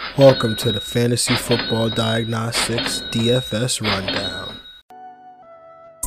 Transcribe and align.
Welcome 0.00 0.56
to 0.56 0.72
the 0.72 0.80
Fantasy 0.80 1.34
Football 1.34 1.90
Diagnostics 1.90 3.02
DFS 3.12 3.82
Rundown. 3.82 4.58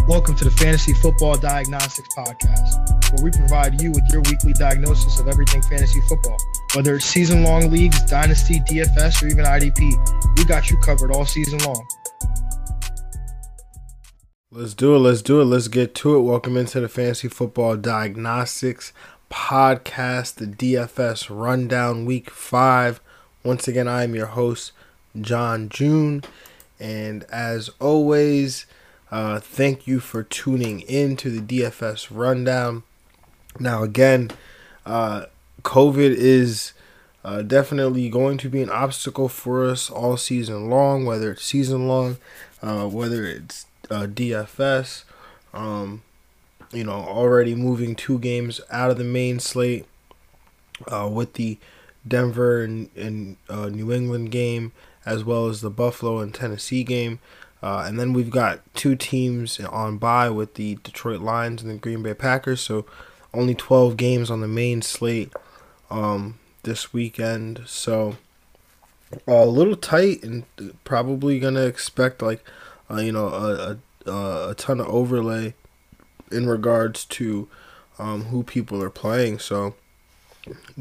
Welcome 0.08 0.36
to 0.36 0.44
the 0.44 0.52
Fantasy 0.52 0.94
Football 0.96 1.38
Diagnostics 1.38 2.10
Podcast, 2.18 3.14
where 3.14 3.24
we 3.24 3.30
provide 3.30 3.80
you 3.80 3.92
with 3.92 4.04
your 4.12 4.22
weekly 4.24 4.54
diagnosis 4.54 5.20
of 5.20 5.28
everything 5.28 5.62
fantasy 5.62 6.02
football. 6.10 6.38
Whether 6.74 6.96
it's 6.96 7.06
season 7.06 7.44
long 7.44 7.70
leagues, 7.70 8.02
dynasty, 8.04 8.62
DFS, 8.62 9.22
or 9.22 9.28
even 9.28 9.46
IDP, 9.46 10.38
we 10.38 10.46
got 10.46 10.72
you 10.72 10.78
covered 10.80 11.12
all 11.12 11.26
season 11.26 11.60
long. 11.60 11.88
Let's 14.52 14.74
do 14.74 14.96
it. 14.96 15.00
Let's 15.00 15.22
do 15.22 15.40
it. 15.40 15.46
Let's 15.46 15.68
get 15.68 15.94
to 15.96 16.16
it. 16.16 16.22
Welcome 16.22 16.58
into 16.58 16.80
the 16.80 16.90
Fantasy 16.90 17.28
Football 17.28 17.78
Diagnostics 17.78 18.92
Podcast, 19.32 20.36
the 20.36 20.48
DFS 20.48 21.28
Rundown 21.30 22.06
Week 22.06 22.32
5. 22.32 23.00
Once 23.44 23.68
again, 23.68 23.90
I 23.90 24.04
am 24.04 24.16
your 24.16 24.28
host, 24.28 24.72
John 25.20 25.68
June. 25.68 26.24
And 26.80 27.24
as 27.26 27.70
always, 27.82 28.66
uh, 29.12 29.40
thank 29.40 29.86
you 29.86 30.00
for 30.00 30.24
tuning 30.24 30.80
in 30.82 31.18
to 31.18 31.30
the 31.30 31.42
DFS 31.42 32.08
Rundown. 32.10 32.84
Now, 33.60 33.84
again, 33.84 34.32
uh, 34.86 35.26
COVID 35.64 36.16
is 36.16 36.72
uh, 37.26 37.42
definitely 37.42 38.10
going 38.10 38.38
to 38.38 38.50
be 38.50 38.62
an 38.62 38.70
obstacle 38.70 39.28
for 39.28 39.66
us 39.66 39.90
all 39.90 40.16
season 40.16 40.70
long, 40.70 41.06
whether 41.06 41.32
it's 41.32 41.44
season 41.44 41.88
long, 41.88 42.18
uh, 42.62 42.88
whether 42.88 43.26
it's 43.26 43.66
uh, 43.92 44.08
DFS. 44.08 45.04
Um, 45.54 46.02
you 46.72 46.86
know, 46.86 46.94
already 46.94 47.56
moving 47.56 47.94
two 47.94 48.20
games 48.20 48.62
out 48.72 48.90
of 48.90 48.98
the 48.98 49.04
main 49.04 49.40
slate 49.40 49.86
uh, 50.88 51.10
with 51.12 51.34
the 51.34 51.58
Denver 52.08 52.62
and, 52.62 52.90
and 52.96 53.38
uh, 53.50 53.70
New 53.70 53.92
England 53.92 54.32
game, 54.32 54.72
as 55.06 55.24
well 55.24 55.48
as 55.48 55.62
the 55.62 55.70
Buffalo 55.70 56.20
and 56.20 56.34
Tennessee 56.34 56.84
game. 56.84 57.20
Uh, 57.62 57.86
and 57.88 57.98
then 57.98 58.12
we've 58.12 58.30
got 58.30 58.60
two 58.74 58.96
teams 58.96 59.60
on 59.60 59.98
bye 59.98 60.30
with 60.30 60.56
the 60.56 60.76
Detroit 60.84 61.22
Lions 61.22 61.62
and 61.62 61.72
the 61.72 61.76
Green 61.76 62.04
Bay 62.04 62.14
Packers. 62.14 62.60
So 62.60 62.86
only 63.34 63.56
12 63.56 63.96
games 63.96 64.30
on 64.30 64.42
the 64.42 64.48
main 64.48 64.82
slate 64.82 65.32
um, 65.90 66.40
this 66.64 66.92
weekend. 66.92 67.62
So 67.66 68.18
a 69.28 69.46
little 69.46 69.76
tight 69.76 70.24
and 70.24 70.44
probably 70.84 71.40
going 71.40 71.54
to 71.56 71.66
expect 71.66 72.22
like, 72.22 72.44
uh, 72.92 72.98
you 72.98 73.12
know, 73.12 73.28
a, 73.28 73.78
a, 74.10 74.50
a, 74.50 74.56
ton 74.56 74.80
of 74.80 74.88
overlay 74.88 75.54
in 76.32 76.48
regards 76.48 77.06
to 77.06 77.48
um, 77.98 78.26
who 78.26 78.44
people 78.44 78.82
are 78.84 78.90
playing. 78.90 79.40
So 79.40 79.76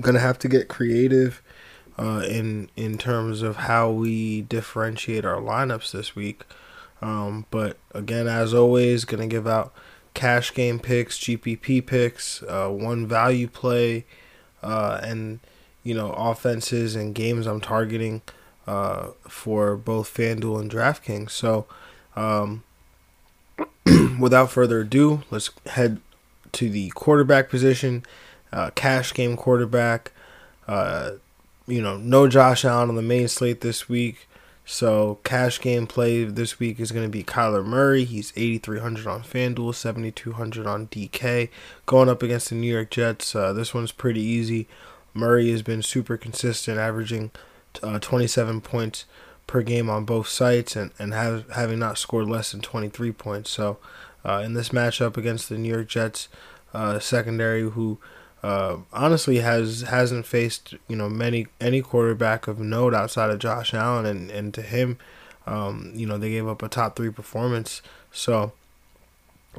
gonna 0.01 0.19
have 0.19 0.39
to 0.41 0.49
get 0.49 0.69
creative 0.69 1.43
uh, 1.99 2.25
in 2.29 2.69
in 2.77 2.99
terms 2.99 3.43
of 3.43 3.57
how 3.57 3.91
we 3.91 4.43
differentiate 4.43 5.25
our 5.25 5.41
lineups 5.41 5.93
this 5.93 6.17
week. 6.17 6.45
Um, 7.01 7.47
but 7.51 7.77
again, 7.93 8.29
as 8.29 8.55
always, 8.55 9.05
gonna 9.05 9.27
give 9.27 9.47
out 9.47 9.73
cash 10.15 10.53
game 10.55 10.79
picks, 10.79 11.19
GPP 11.19 11.85
picks, 11.87 12.43
uh, 12.45 12.69
one 12.69 13.07
value 13.07 13.49
play, 13.49 14.05
uh, 14.63 15.01
and 15.03 15.41
you 15.83 15.95
know 15.95 16.13
offenses 16.13 16.95
and 16.95 17.15
games 17.15 17.47
I'm 17.47 17.61
targeting 17.61 18.23
uh, 18.67 19.09
for 19.29 19.77
both 19.77 20.13
FanDuel 20.13 20.61
and 20.61 20.71
DraftKings. 20.71 21.31
So, 21.31 21.67
um, 22.15 22.63
without 24.19 24.51
further 24.51 24.81
ado, 24.81 25.23
let's 25.31 25.51
head 25.67 26.01
to 26.53 26.69
the 26.69 26.91
quarterback 26.91 27.49
position 27.49 28.05
uh, 28.53 28.71
cash 28.75 29.15
game 29.15 29.37
quarterback. 29.37 30.13
Uh, 30.67 31.13
you 31.67 31.81
know, 31.81 31.97
no 31.97 32.29
Josh 32.29 32.65
Allen 32.65 32.91
on 32.91 32.97
the 32.97 33.03
main 33.03 33.29
slate 33.29 33.61
this 33.61 33.89
week. 33.89 34.29
So 34.65 35.19
cash 35.25 35.61
game 35.61 35.87
play 35.87 36.25
this 36.25 36.59
week 36.59 36.79
is 36.79 36.93
going 36.93 37.05
to 37.05 37.11
be 37.11 37.25
Kyler 37.25 37.65
Murray. 37.65 38.05
He's 38.05 38.33
8,300 38.37 39.07
on 39.07 39.23
FanDuel, 39.23 39.75
7,200 39.75 40.67
on 40.67 40.87
DK. 40.87 41.49
Going 41.87 42.09
up 42.09 42.23
against 42.23 42.49
the 42.49 42.55
New 42.55 42.73
York 42.73 42.91
Jets. 42.91 43.35
Uh, 43.35 43.53
this 43.53 43.75
one's 43.75 43.93
pretty 43.93 44.21
easy. 44.21 44.69
Murray 45.15 45.51
has 45.51 45.63
been 45.63 45.83
super 45.83 46.17
consistent, 46.17 46.79
averaging 46.79 47.33
uh, 47.83 47.99
27 47.99 48.61
points 48.61 49.05
per 49.47 49.63
game 49.63 49.91
on 49.91 50.05
both 50.05 50.29
sites 50.29 50.77
and, 50.77 50.93
and 50.99 51.13
have, 51.13 51.51
having 51.51 51.79
not 51.79 51.99
scored 51.99 52.29
less 52.29 52.53
than 52.53 52.61
23 52.61 53.13
points. 53.13 53.51
So 53.51 53.79
uh, 54.25 54.43
in 54.45 54.55
this 54.55 54.71
matchup 54.71 55.17
against 55.17 55.49
the 55.49 55.59
New 55.59 55.69
York 55.69 55.89
Jets 55.89 56.29
uh, 56.73 56.99
secondary, 56.99 57.63
who 57.63 57.99
uh, 58.43 58.79
honestly 58.93 59.39
has 59.39 59.83
hasn't 59.83 60.27
faced 60.27 60.75
you 60.89 60.97
know 60.97 61.09
many 61.09 61.47
any 61.61 61.81
quarterback 61.81 62.49
of 62.49 62.59
note 62.59 62.95
outside 62.95 63.31
of 63.31 63.39
Josh 63.39 63.73
Allen, 63.73 64.07
and 64.07 64.31
and 64.31 64.55
to 64.55 64.63
him, 64.63 64.99
um, 65.47 65.93
you 65.95 66.07
know 66.07 66.19
they 66.19 66.31
gave 66.31 66.49
up 66.49 66.63
a 66.63 66.69
top 66.69 66.97
three 66.97 67.11
performance. 67.11 67.83
So 68.11 68.53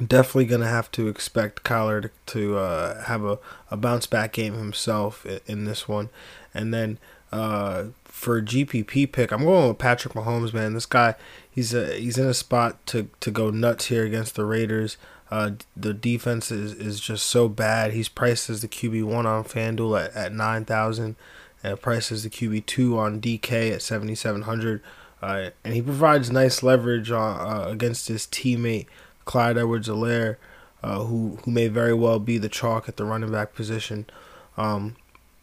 definitely 0.04 0.46
gonna 0.46 0.68
have 0.68 0.90
to 0.92 1.08
expect 1.08 1.64
Kyler 1.64 2.02
to, 2.02 2.10
to 2.26 2.58
uh, 2.58 3.04
have 3.04 3.24
a, 3.24 3.38
a 3.70 3.76
bounce 3.76 4.06
back 4.06 4.32
game 4.32 4.54
himself 4.54 5.24
in, 5.24 5.40
in 5.46 5.64
this 5.64 5.88
one, 5.88 6.10
and 6.52 6.74
then 6.74 6.98
uh, 7.32 7.86
for 8.04 8.40
GPP 8.40 9.10
pick, 9.10 9.32
I'm 9.32 9.44
going 9.44 9.66
with 9.68 9.78
Patrick 9.78 10.14
Mahomes. 10.14 10.52
Man, 10.52 10.74
this 10.74 10.86
guy 10.86 11.14
he's 11.50 11.72
a, 11.74 11.94
he's 11.94 12.18
in 12.18 12.26
a 12.26 12.34
spot 12.34 12.84
to 12.86 13.08
to 13.20 13.30
go 13.30 13.50
nuts 13.50 13.86
here 13.86 14.04
against 14.04 14.34
the 14.34 14.44
Raiders. 14.44 14.96
Uh, 15.34 15.50
the 15.76 15.92
defense 15.92 16.52
is, 16.52 16.74
is 16.74 17.00
just 17.00 17.26
so 17.26 17.48
bad. 17.48 17.92
He's 17.92 18.08
priced 18.08 18.48
as 18.48 18.62
the 18.62 18.68
QB 18.68 19.02
one 19.02 19.26
on 19.26 19.42
FanDuel 19.42 20.04
at, 20.04 20.14
at 20.14 20.32
nine 20.32 20.64
thousand, 20.64 21.16
and 21.60 21.82
priced 21.82 22.12
as 22.12 22.22
the 22.22 22.30
QB 22.30 22.66
two 22.66 22.96
on 22.96 23.20
DK 23.20 23.72
at 23.72 23.82
seventy 23.82 24.14
seven 24.14 24.42
hundred. 24.42 24.80
Uh, 25.20 25.50
and 25.64 25.74
he 25.74 25.82
provides 25.82 26.30
nice 26.30 26.62
leverage 26.62 27.10
on, 27.10 27.40
uh, 27.40 27.66
against 27.66 28.06
his 28.06 28.28
teammate 28.28 28.86
Clyde 29.24 29.58
Edwards-Helaire, 29.58 30.36
uh, 30.84 31.02
who 31.02 31.40
who 31.42 31.50
may 31.50 31.66
very 31.66 31.94
well 31.94 32.20
be 32.20 32.38
the 32.38 32.48
chalk 32.48 32.88
at 32.88 32.96
the 32.96 33.04
running 33.04 33.32
back 33.32 33.54
position. 33.54 34.06
Um, 34.56 34.94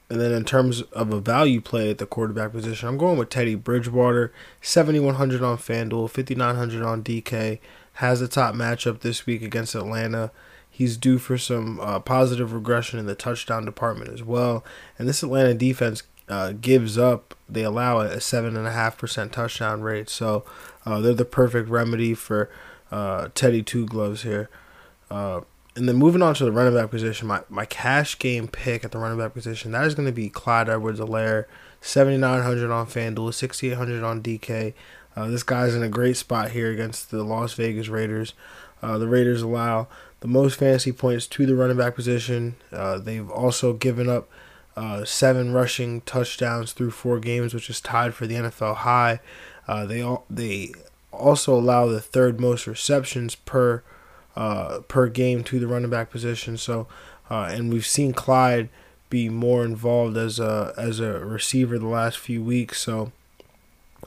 and 0.09 0.21
then 0.21 0.31
in 0.31 0.45
terms 0.45 0.83
of 0.93 1.11
a 1.11 1.19
value 1.19 1.59
play 1.59 1.89
at 1.89 1.97
the 1.97 2.05
quarterback 2.05 2.53
position, 2.53 2.87
I'm 2.87 2.97
going 2.97 3.17
with 3.17 3.29
Teddy 3.29 3.55
Bridgewater, 3.55 4.31
7,100 4.61 5.41
on 5.41 5.57
FanDuel, 5.57 6.09
5,900 6.09 6.81
on 6.81 7.03
DK 7.03 7.59
has 7.93 8.21
a 8.21 8.27
top 8.27 8.55
matchup 8.55 9.01
this 9.01 9.25
week 9.25 9.41
against 9.41 9.75
Atlanta. 9.75 10.31
He's 10.69 10.97
due 10.97 11.17
for 11.17 11.37
some 11.37 11.79
uh, 11.79 11.99
positive 11.99 12.53
regression 12.53 12.97
in 12.97 13.05
the 13.05 13.15
touchdown 13.15 13.65
department 13.65 14.11
as 14.11 14.23
well. 14.23 14.63
And 14.97 15.07
this 15.07 15.21
Atlanta 15.21 15.53
defense 15.53 16.03
uh, 16.29 16.53
gives 16.53 16.97
up, 16.97 17.35
they 17.49 17.63
allow 17.63 17.99
a 17.99 18.17
7.5% 18.17 19.31
touchdown 19.31 19.81
rate. 19.81 20.09
So 20.09 20.45
uh, 20.85 21.01
they're 21.01 21.13
the 21.13 21.25
perfect 21.25 21.69
remedy 21.69 22.13
for 22.13 22.49
uh, 22.89 23.29
Teddy 23.35 23.61
Two 23.61 23.85
Gloves 23.85 24.23
here. 24.23 24.49
Uh, 25.09 25.41
and 25.75 25.87
then 25.87 25.95
moving 25.95 26.21
on 26.21 26.33
to 26.35 26.45
the 26.45 26.51
running 26.51 26.75
back 26.75 26.89
position, 26.89 27.27
my, 27.27 27.41
my 27.49 27.65
cash 27.65 28.17
game 28.19 28.47
pick 28.47 28.83
at 28.83 28.91
the 28.91 28.97
running 28.97 29.17
back 29.17 29.33
position, 29.33 29.71
that 29.71 29.85
is 29.85 29.95
going 29.95 30.05
to 30.05 30.11
be 30.11 30.29
Clyde 30.29 30.69
Edwards-Helaire, 30.69 31.45
7,900 31.79 32.69
on 32.69 32.87
FanDuel, 32.87 33.33
6,800 33.33 34.03
on 34.03 34.21
DK. 34.21 34.73
Uh, 35.15 35.27
this 35.27 35.43
guy's 35.43 35.75
in 35.75 35.83
a 35.83 35.89
great 35.89 36.17
spot 36.17 36.51
here 36.51 36.71
against 36.71 37.11
the 37.11 37.23
Las 37.23 37.53
Vegas 37.53 37.87
Raiders. 37.87 38.33
Uh, 38.81 38.97
the 38.97 39.07
Raiders 39.07 39.41
allow 39.41 39.87
the 40.21 40.27
most 40.27 40.57
fantasy 40.57 40.91
points 40.91 41.27
to 41.27 41.45
the 41.45 41.55
running 41.55 41.77
back 41.77 41.95
position. 41.95 42.55
Uh, 42.71 42.97
they've 42.97 43.29
also 43.29 43.73
given 43.73 44.09
up 44.09 44.29
uh, 44.75 45.03
seven 45.03 45.51
rushing 45.51 46.01
touchdowns 46.01 46.71
through 46.71 46.91
four 46.91 47.19
games, 47.19 47.53
which 47.53 47.69
is 47.69 47.81
tied 47.81 48.13
for 48.13 48.25
the 48.25 48.35
NFL 48.35 48.77
high. 48.77 49.19
Uh, 49.67 49.85
they 49.85 50.01
all, 50.01 50.25
they 50.29 50.71
also 51.11 51.53
allow 51.53 51.87
the 51.87 52.01
third 52.01 52.39
most 52.39 52.65
receptions 52.65 53.35
per 53.35 53.83
uh, 54.35 54.79
per 54.87 55.07
game 55.07 55.43
to 55.43 55.59
the 55.59 55.67
running 55.67 55.89
back 55.89 56.09
position. 56.09 56.57
So, 56.57 56.87
and 57.29 57.71
we've 57.71 57.85
seen 57.85 58.13
Clyde 58.13 58.69
be 59.09 59.27
more 59.27 59.65
involved 59.65 60.15
as 60.15 60.39
a 60.39 60.73
as 60.77 60.99
a 60.99 61.19
receiver 61.19 61.77
the 61.77 61.87
last 61.87 62.17
few 62.17 62.41
weeks. 62.41 62.79
So 62.79 63.11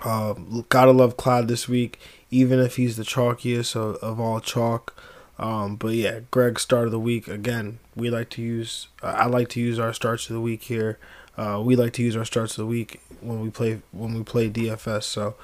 uh, 0.03 0.35
gotta 0.69 0.93
love 0.93 1.17
Clyde 1.17 1.49
this 1.49 1.69
week, 1.69 1.99
even 2.31 2.59
if 2.59 2.77
he's 2.77 2.97
the 2.97 3.05
chalkiest 3.05 3.77
of, 3.77 3.97
of 3.97 4.19
all 4.21 4.41
chalk. 4.41 4.97
Um, 5.39 5.77
but 5.77 5.95
yeah, 5.95 6.21
Greg 6.31 6.61
start 6.61 6.87
of 6.87 6.93
the 6.93 7.01
week 7.01 7.29
again. 7.29 7.81
We 7.97 8.11
like 8.11 8.31
to 8.31 8.43
use. 8.43 8.89
Uh, 9.03 9.15
I 9.17 9.27
like 9.27 9.49
to 9.51 9.61
use 9.61 9.79
our 9.79 9.93
starts 9.93 10.29
of 10.31 10.35
the 10.35 10.41
week 10.41 10.65
here 10.65 10.99
uh, 11.37 11.61
we 11.65 11.77
like 11.77 11.93
to 11.95 12.03
use 12.03 12.17
our 12.17 12.25
starts 12.25 12.53
of 12.53 12.65
the 12.65 12.67
week 12.67 13.01
when 13.21 13.41
we 13.41 13.51
play 13.51 13.81
when 13.93 14.15
we 14.15 14.23
play 14.23 14.49
DFS. 14.49 15.05
So, 15.05 15.35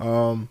um, 0.00 0.48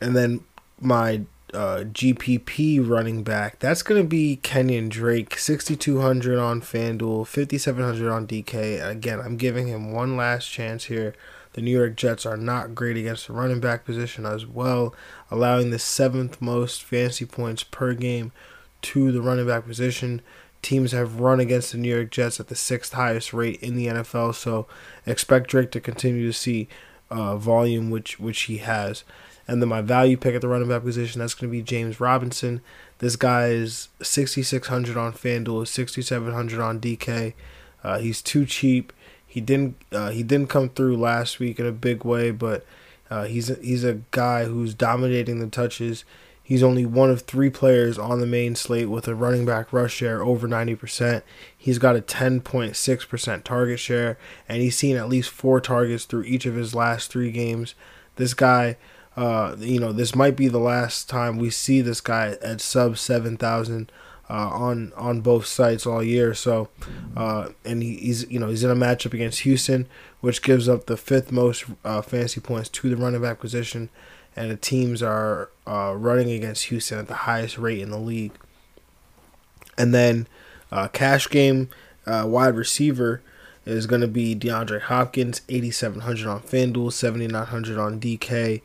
and 0.00 0.16
then 0.16 0.40
my 0.80 1.22
uh, 1.52 1.84
GPP 1.84 2.88
running 2.88 3.22
back 3.22 3.58
that's 3.58 3.82
gonna 3.82 4.04
be 4.04 4.40
Kenyan 4.42 4.88
Drake, 4.88 5.36
6200 5.38 6.38
on 6.38 6.62
FanDuel, 6.62 7.26
5700 7.26 8.10
on 8.10 8.26
DK. 8.26 8.86
Again, 8.86 9.20
I'm 9.20 9.36
giving 9.36 9.66
him 9.68 9.92
one 9.92 10.16
last 10.16 10.50
chance 10.50 10.84
here. 10.84 11.14
The 11.54 11.60
New 11.60 11.76
York 11.76 11.96
Jets 11.96 12.24
are 12.24 12.36
not 12.36 12.74
great 12.74 12.96
against 12.96 13.26
the 13.26 13.34
running 13.34 13.60
back 13.60 13.84
position 13.84 14.24
as 14.24 14.46
well, 14.46 14.94
allowing 15.30 15.70
the 15.70 15.78
seventh 15.78 16.40
most 16.40 16.82
fantasy 16.82 17.26
points 17.26 17.62
per 17.62 17.94
game 17.94 18.32
to 18.82 19.12
the 19.12 19.22
running 19.22 19.46
back 19.46 19.66
position 19.66 20.22
teams 20.62 20.92
have 20.92 21.20
run 21.20 21.40
against 21.40 21.72
the 21.72 21.78
New 21.78 21.94
York 21.94 22.10
Jets 22.10 22.40
at 22.40 22.48
the 22.48 22.54
sixth 22.54 22.92
highest 22.92 23.32
rate 23.32 23.60
in 23.60 23.76
the 23.76 23.88
NFL. 23.88 24.34
So 24.34 24.66
expect 25.04 25.50
Drake 25.50 25.72
to 25.72 25.80
continue 25.80 26.26
to 26.26 26.32
see 26.32 26.68
uh, 27.10 27.36
volume, 27.36 27.90
which 27.90 28.18
which 28.18 28.42
he 28.42 28.58
has. 28.58 29.04
And 29.48 29.60
then 29.60 29.68
my 29.68 29.82
value 29.82 30.16
pick 30.16 30.36
at 30.36 30.40
the 30.40 30.48
running 30.48 30.68
back 30.68 30.84
position 30.84 31.18
that's 31.18 31.34
going 31.34 31.50
to 31.50 31.52
be 31.52 31.62
James 31.62 32.00
Robinson. 32.00 32.62
This 32.98 33.16
guy 33.16 33.48
is 33.48 33.88
6600 34.00 34.96
on 34.96 35.12
FanDuel, 35.12 35.66
6700 35.66 36.60
on 36.60 36.80
DK. 36.80 37.34
Uh, 37.82 37.98
he's 37.98 38.22
too 38.22 38.46
cheap. 38.46 38.92
He 39.32 39.40
didn't 39.40 39.76
uh, 39.90 40.10
he 40.10 40.22
didn't 40.22 40.50
come 40.50 40.68
through 40.68 40.98
last 40.98 41.38
week 41.38 41.58
in 41.58 41.64
a 41.64 41.72
big 41.72 42.04
way, 42.04 42.32
but 42.32 42.66
uh, 43.08 43.24
he's 43.24 43.48
a, 43.48 43.54
he's 43.54 43.82
a 43.82 44.02
guy 44.10 44.44
who's 44.44 44.74
dominating 44.74 45.38
the 45.38 45.46
touches. 45.46 46.04
He's 46.42 46.62
only 46.62 46.84
one 46.84 47.08
of 47.08 47.22
three 47.22 47.48
players 47.48 47.98
on 47.98 48.20
the 48.20 48.26
main 48.26 48.56
slate 48.56 48.90
with 48.90 49.08
a 49.08 49.14
running 49.14 49.46
back 49.46 49.72
rush 49.72 49.94
share 49.94 50.22
over 50.22 50.46
90%. 50.46 51.22
He's 51.56 51.78
got 51.78 51.96
a 51.96 52.02
10.6% 52.02 53.42
target 53.42 53.80
share, 53.80 54.18
and 54.50 54.60
he's 54.60 54.76
seen 54.76 54.98
at 54.98 55.08
least 55.08 55.30
four 55.30 55.62
targets 55.62 56.04
through 56.04 56.24
each 56.24 56.44
of 56.44 56.54
his 56.54 56.74
last 56.74 57.10
three 57.10 57.30
games. 57.30 57.74
This 58.16 58.34
guy, 58.34 58.76
uh, 59.16 59.56
you 59.58 59.80
know, 59.80 59.92
this 59.92 60.14
might 60.14 60.36
be 60.36 60.48
the 60.48 60.58
last 60.58 61.08
time 61.08 61.38
we 61.38 61.48
see 61.48 61.80
this 61.80 62.02
guy 62.02 62.36
at 62.42 62.60
sub 62.60 62.98
7,000 62.98 63.90
uh, 64.30 64.48
on 64.48 64.92
on 64.96 65.20
both 65.20 65.46
sites 65.46 65.86
all 65.86 66.02
year. 66.02 66.34
So, 66.34 66.68
uh, 67.16 67.48
and 67.64 67.82
he, 67.82 67.96
he's 67.96 68.30
you 68.30 68.38
know 68.38 68.48
he's 68.48 68.64
in 68.64 68.70
a 68.70 68.74
matchup 68.74 69.12
against 69.12 69.40
Houston, 69.40 69.86
which 70.20 70.42
gives 70.42 70.68
up 70.68 70.86
the 70.86 70.96
fifth 70.96 71.32
most 71.32 71.64
uh, 71.84 72.02
fantasy 72.02 72.40
points 72.40 72.68
to 72.70 72.88
the 72.88 72.96
running 72.96 73.22
back 73.22 73.40
position 73.40 73.90
and 74.34 74.50
the 74.50 74.56
teams 74.56 75.02
are 75.02 75.50
uh, 75.66 75.94
running 75.94 76.30
against 76.30 76.64
Houston 76.64 76.98
at 76.98 77.06
the 77.06 77.14
highest 77.14 77.58
rate 77.58 77.80
in 77.80 77.90
the 77.90 77.98
league. 77.98 78.32
And 79.76 79.94
then 79.94 80.26
uh, 80.70 80.88
cash 80.88 81.28
game 81.28 81.68
wide 82.06 82.54
receiver 82.54 83.22
is 83.66 83.86
going 83.86 84.00
to 84.00 84.08
be 84.08 84.34
DeAndre 84.34 84.80
Hopkins, 84.80 85.42
8,700 85.50 86.26
on 86.26 86.40
FanDuel, 86.40 86.92
7,900 86.92 87.78
on 87.78 88.00
DK. 88.00 88.62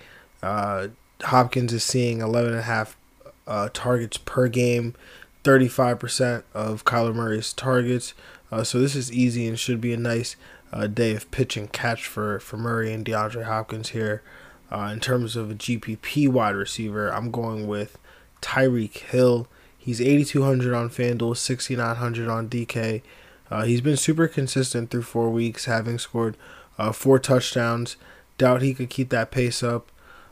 Hopkins 1.23 1.73
is 1.73 1.83
seeing 1.83 2.19
11.5 2.19 2.95
uh, 3.47 3.69
targets 3.73 4.17
per 4.17 4.47
game, 4.47 4.93
35% 5.47 6.43
of 6.53 6.83
Kyler 6.83 7.15
Murray's 7.15 7.53
targets. 7.53 8.13
Uh, 8.51 8.63
so 8.63 8.79
this 8.79 8.95
is 8.95 9.11
easy 9.11 9.47
and 9.47 9.57
should 9.57 9.79
be 9.79 9.93
a 9.93 9.97
nice 9.97 10.35
day 10.93 11.15
of 11.15 11.31
pitch 11.31 11.55
and 11.55 11.71
catch 11.71 12.05
for, 12.05 12.39
for 12.39 12.57
Murray 12.57 12.91
and 12.91 13.05
DeAndre 13.05 13.45
Hopkins 13.45 13.89
here. 13.89 14.21
Uh, 14.69 14.89
in 14.91 14.99
terms 14.99 15.35
of 15.35 15.49
a 15.49 15.55
GPP 15.55 16.27
wide 16.27 16.55
receiver, 16.55 17.09
I'm 17.09 17.31
going 17.31 17.67
with 17.67 17.97
Tyreek 18.41 18.97
Hill. 18.97 19.47
He's 19.77 20.01
8,200 20.01 20.73
on 20.73 20.89
FanDuel, 20.89 21.37
6,900 21.37 22.27
on 22.27 22.49
DK. 22.49 23.01
Uh, 23.49 23.63
he's 23.63 23.79
been 23.79 23.95
super 23.95 24.27
consistent 24.27 24.89
through 24.89 25.03
four 25.03 25.29
weeks, 25.29 25.65
having 25.65 25.97
scored 25.97 26.35
uh, 26.77 26.91
four 26.91 27.17
touchdowns. 27.17 27.95
Doubt 28.37 28.61
he 28.61 28.73
could 28.73 28.89
keep 28.89 29.09
that 29.09 29.31
pace 29.31 29.63
up. 29.63 29.89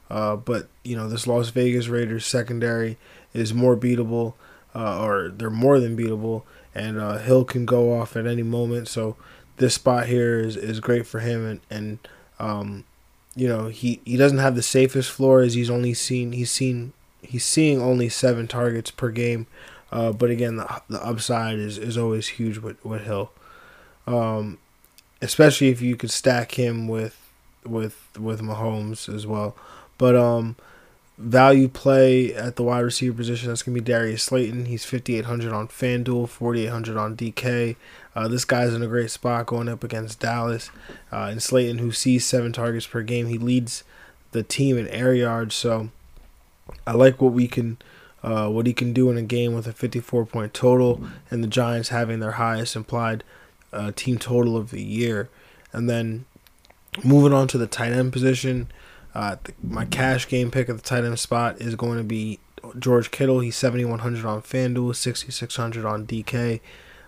Uh, 0.10 0.36
but, 0.36 0.68
you 0.84 0.98
know, 0.98 1.08
this 1.08 1.26
Las 1.26 1.50
Vegas 1.50 1.88
Raiders 1.88 2.26
secondary 2.26 2.98
is 3.34 3.54
more 3.54 3.78
beatable, 3.78 4.34
uh, 4.76 5.04
or 5.04 5.30
they're 5.30 5.50
more 5.50 5.80
than 5.80 5.98
beatable, 5.98 6.44
and 6.74 7.00
uh, 7.00 7.18
Hill 7.18 7.46
can 7.46 7.66
go 7.66 7.98
off 7.98 8.16
at 8.16 8.28
any 8.28 8.44
moment. 8.44 8.88
So 8.88 9.16
this 9.58 9.76
spot 9.76 10.08
here 10.08 10.40
is, 10.40 10.58
is 10.58 10.80
great 10.80 11.08
for 11.08 11.20
him. 11.22 11.46
And, 11.46 11.60
and 11.70 12.00
um, 12.40 12.84
you 13.36 13.48
know 13.48 13.68
he 13.68 14.00
he 14.06 14.18
doesn't 14.18 14.38
have 14.38 14.56
the 14.56 14.64
safest 14.64 15.12
floor 15.12 15.42
as 15.42 15.54
he's 15.54 15.70
only 15.70 15.94
seen 15.94 16.32
he's 16.32 16.52
seen 16.52 16.94
he's 17.22 17.46
seeing 17.46 17.82
only 17.82 18.10
seven 18.10 18.48
targets 18.48 18.92
per 18.92 19.10
game, 19.10 19.48
uh, 19.92 20.12
but 20.12 20.30
again 20.30 20.56
the 20.56 20.82
the 20.90 21.06
upside 21.06 21.60
is, 21.60 21.78
is 21.78 21.98
always 21.98 22.28
huge 22.28 22.58
with 22.58 22.84
with 22.84 23.04
Hill, 23.04 23.32
um, 24.08 24.58
especially 25.22 25.70
if 25.70 25.82
you 25.82 25.96
could 25.96 26.12
stack 26.12 26.54
him 26.54 26.88
with 26.88 27.20
with 27.66 28.18
with 28.18 28.42
Mahomes 28.42 29.14
as 29.14 29.28
well, 29.28 29.56
but 29.98 30.16
um 30.16 30.56
value 31.18 31.68
play 31.68 32.34
at 32.34 32.56
the 32.56 32.64
wide 32.64 32.80
receiver 32.80 33.16
position. 33.16 33.50
That's 33.50 33.64
gonna 33.64 33.76
be 33.76 33.82
Darius 33.82 34.24
Slayton. 34.24 34.66
He's 34.66 34.86
5,800 34.86 35.54
on 35.54 35.68
FanDuel, 35.68 36.30
4,800 36.30 36.98
on 36.98 37.16
DK. 37.16 37.76
Uh, 38.16 38.28
this 38.28 38.46
guy's 38.46 38.74
in 38.74 38.82
a 38.82 38.88
great 38.88 39.12
spot 39.12 39.46
going 39.46 39.70
up 39.70 39.84
against 39.84 40.20
Dallas. 40.20 40.70
Uh, 41.12 41.28
and 41.32 41.42
Slayton, 41.42 41.80
who 41.80 41.92
sees 41.92 42.26
seven 42.26 42.54
targets 42.54 42.88
per 42.88 43.02
game, 43.02 43.28
he 43.28 43.38
leads 43.38 43.84
the 44.32 44.44
team 44.44 44.78
in 44.78 44.88
air 44.88 45.14
yards. 45.14 45.56
So 45.56 45.90
I 46.86 46.94
like 46.94 47.22
what 47.22 47.34
we 47.34 47.48
can. 47.48 47.78
Uh, 48.24 48.50
what 48.50 48.66
he 48.66 48.74
can 48.74 48.92
do 48.92 49.12
in 49.12 49.20
a 49.20 49.22
game 49.22 49.54
with 49.54 49.68
a 49.68 49.72
54 49.72 50.26
point 50.26 50.52
total, 50.52 51.00
and 51.30 51.44
the 51.44 51.48
Giants 51.48 51.90
having 51.90 52.22
their 52.22 52.32
highest 52.32 52.76
implied 52.76 53.24
uh, 53.72 53.92
team 53.96 54.18
total 54.18 54.58
of 54.58 54.72
the 54.72 54.82
year. 54.82 55.30
And 55.72 55.88
then 55.88 56.26
moving 57.04 57.34
on 57.34 57.48
to 57.50 57.60
the 57.60 57.68
tight 57.68 57.92
end 57.92 58.12
position, 58.12 58.72
uh, 59.16 59.38
my 59.64 59.86
cash 59.86 60.28
game 60.28 60.52
pick 60.52 60.68
at 60.68 60.76
the 60.76 60.82
tight 60.82 61.06
end 61.06 61.18
spot 61.18 61.62
is 61.62 61.76
going 61.76 61.98
to 61.98 62.04
be 62.04 62.40
George 62.78 63.12
Kittle. 63.12 63.40
He's 63.40 63.56
7,100 63.56 64.26
on 64.26 64.42
FanDuel, 64.42 64.94
6,600 64.96 65.86
on 65.86 66.06
DK. 66.06 66.60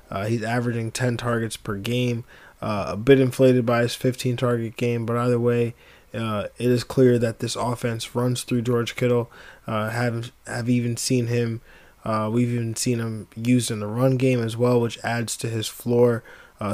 Uh, 0.09 0.25
he's 0.25 0.41
averaging 0.41 0.91
10 0.91 1.17
targets 1.17 1.57
per 1.57 1.75
game, 1.75 2.23
uh, 2.61 2.85
a 2.87 2.97
bit 2.97 3.19
inflated 3.19 3.65
by 3.65 3.81
his 3.81 3.93
15 3.93 4.37
target 4.37 4.77
game, 4.77 5.05
but 5.05 5.17
either 5.17 5.37
way, 5.37 5.75
uh, 6.13 6.47
it 6.57 6.69
is 6.69 6.85
clear 6.85 7.19
that 7.19 7.39
this 7.39 7.57
offense 7.57 8.15
runs 8.15 8.43
through 8.43 8.61
George 8.61 8.95
Kittle. 8.95 9.29
Uh, 9.67 9.89
have 9.89 10.31
have 10.47 10.69
even 10.69 10.95
seen 10.95 11.27
him. 11.27 11.59
Uh, 12.05 12.29
we've 12.31 12.53
even 12.53 12.73
seen 12.77 12.99
him 12.99 13.27
used 13.35 13.69
in 13.69 13.81
the 13.81 13.87
run 13.87 14.15
game 14.15 14.41
as 14.41 14.55
well, 14.55 14.79
which 14.79 14.97
adds 15.03 15.35
to 15.35 15.49
his 15.49 15.67
floor. 15.67 16.23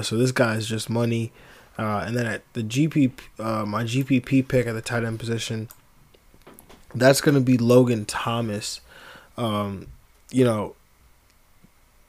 so 0.04 0.16
this 0.16 0.32
guy 0.32 0.54
is 0.54 0.68
just 0.68 0.92
money. 0.92 1.32
Uh, 1.78 2.04
and 2.06 2.16
then 2.16 2.26
at 2.26 2.42
the 2.54 2.62
GP, 2.62 3.12
uh, 3.40 3.66
my 3.66 3.84
GPP 3.84 4.48
pick 4.48 4.68
at 4.68 4.74
the 4.74 4.82
tight 4.82 5.04
end 5.04 5.20
position, 5.20 5.70
that's 6.94 7.22
going 7.22 7.36
to 7.36 7.42
be 7.42 7.58
Logan 7.58 8.06
Thomas. 8.06 8.80
Um, 9.38 9.88
you 10.30 10.44
know, 10.44 10.76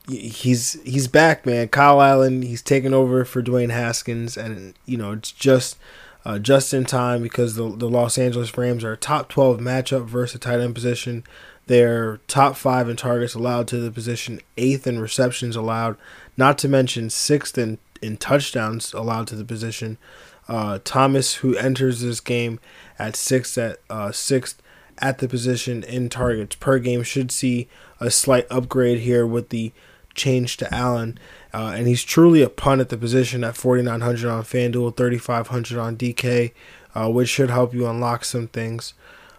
he's 0.08 0.80
he's 0.82 1.08
back, 1.08 1.46
man. 1.46 1.68
Kyle 1.68 2.02
Allen, 2.02 2.42
he's 2.42 2.62
taken 2.62 2.92
over 2.92 3.24
for 3.24 3.42
Dwayne 3.42 3.70
Haskins, 3.70 4.36
and 4.36 4.74
you 4.84 4.96
know 4.96 5.12
it's 5.12 5.32
just 5.32 5.78
uh, 6.24 6.38
just 6.38 6.74
in 6.74 6.84
time 6.84 7.22
because 7.22 7.54
the 7.54 7.74
the 7.74 7.88
Los 7.88 8.18
Angeles 8.18 8.56
Rams 8.56 8.84
are 8.84 8.92
a 8.92 8.98
top 8.98 9.28
twelve 9.28 9.60
matchup 9.60 10.06
versus 10.06 10.34
the 10.34 10.38
tight 10.38 10.60
end 10.60 10.74
position. 10.74 11.24
They're 11.66 12.18
top 12.28 12.56
five 12.56 12.90
in 12.90 12.96
targets 12.96 13.34
allowed 13.34 13.68
to 13.68 13.78
the 13.78 13.90
position, 13.90 14.40
eighth 14.58 14.86
in 14.86 14.98
receptions 14.98 15.56
allowed, 15.56 15.96
not 16.36 16.58
to 16.58 16.68
mention 16.68 17.08
sixth 17.08 17.56
in 17.56 17.78
in 18.04 18.16
touchdowns 18.16 18.92
allowed 18.92 19.26
to 19.28 19.36
the 19.36 19.44
position. 19.44 19.98
Uh, 20.46 20.78
Thomas, 20.84 21.36
who 21.36 21.56
enters 21.56 22.00
this 22.00 22.20
game 22.20 22.60
at 22.98 23.16
sixth 23.16 23.56
at 23.56 23.80
uh, 23.88 24.12
sixth 24.12 24.60
at 24.98 25.18
the 25.18 25.28
position 25.28 25.82
in 25.82 26.08
targets 26.08 26.56
per 26.56 26.78
game, 26.78 27.02
should 27.02 27.32
see 27.32 27.68
a 28.00 28.10
slight 28.10 28.46
upgrade 28.50 29.00
here 29.00 29.26
with 29.26 29.48
the 29.48 29.72
change 30.14 30.56
to 30.58 30.72
Allen. 30.72 31.18
Uh, 31.52 31.72
and 31.76 31.86
he's 31.86 32.04
truly 32.04 32.42
a 32.42 32.48
punt 32.48 32.80
at 32.80 32.88
the 32.88 32.96
position 32.96 33.44
at 33.44 33.56
4,900 33.56 34.28
on 34.28 34.42
FanDuel, 34.42 34.96
3,500 34.96 35.78
on 35.78 35.96
DK, 35.96 36.52
uh, 36.94 37.10
which 37.10 37.28
should 37.28 37.50
help 37.50 37.74
you 37.74 37.86
unlock 37.86 38.24
some 38.24 38.48
things. 38.48 38.94